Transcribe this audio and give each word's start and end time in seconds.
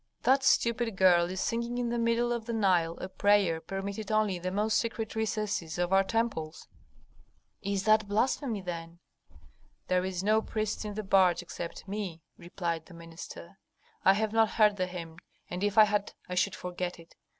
"That 0.23 0.41
stupid 0.41 0.95
girl 0.97 1.29
is 1.29 1.41
singing 1.41 1.77
in 1.77 1.89
the 1.89 1.99
middle 1.99 2.31
of 2.33 2.45
the 2.45 2.53
Nile 2.53 2.97
a 2.99 3.07
prayer 3.07 3.61
permitted 3.61 4.11
only 4.11 4.37
in 4.37 4.41
the 4.41 4.49
most 4.49 4.79
secret 4.79 5.13
recesses 5.15 5.77
of 5.77 5.93
our 5.93 6.03
temples." 6.03 6.67
"Is 7.61 7.83
that 7.83 8.07
blasphemy 8.07 8.61
then?" 8.61 8.97
"There 9.89 10.03
is 10.03 10.23
no 10.23 10.41
priest 10.41 10.85
in 10.85 10.95
the 10.95 11.03
barge 11.03 11.43
except 11.43 11.87
me," 11.87 12.23
replied 12.35 12.87
the 12.87 12.95
minister. 12.95 13.59
"I 14.03 14.13
have 14.15 14.33
not 14.33 14.49
heard 14.49 14.77
the 14.77 14.87
hymn, 14.87 15.17
and 15.51 15.63
if 15.63 15.77
I 15.77 15.83
had 15.83 16.13
I 16.27 16.33
should 16.33 16.55
forget 16.55 16.97
it. 16.97 17.13